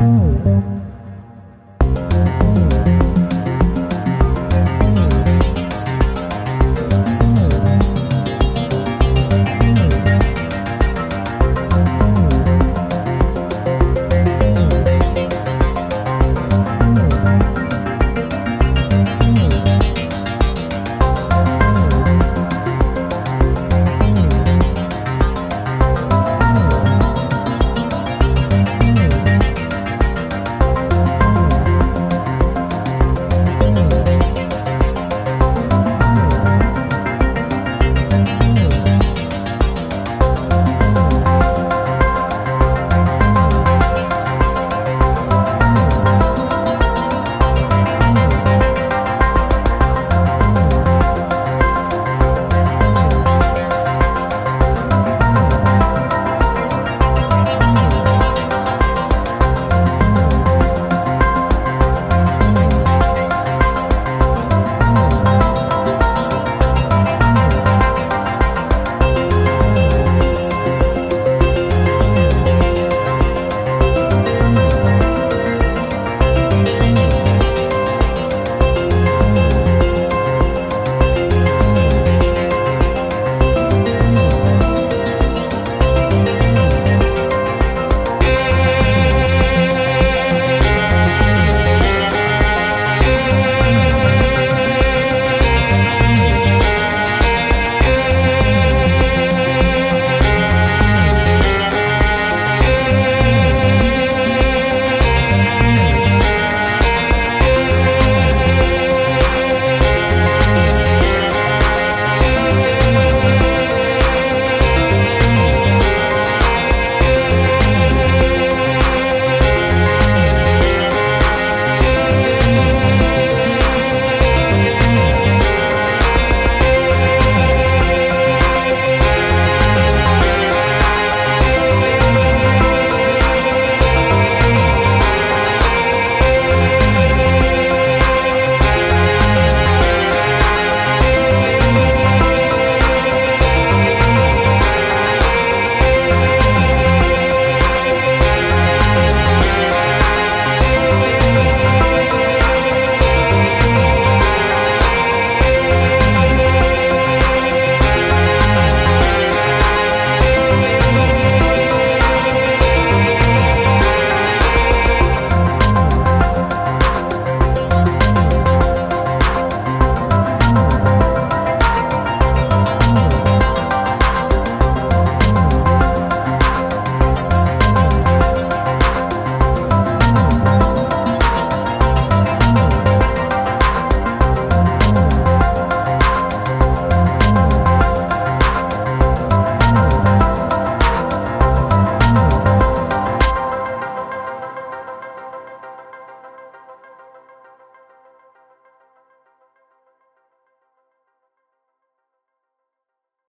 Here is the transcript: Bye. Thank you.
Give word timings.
Bye. 0.00 0.29
Thank 38.10 38.58
you. 38.58 38.59